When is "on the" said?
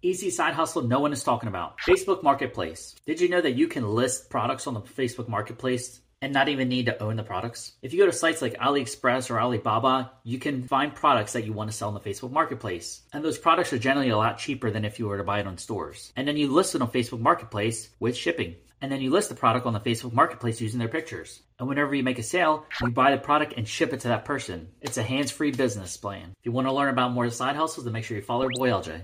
4.68-4.80, 19.66-19.80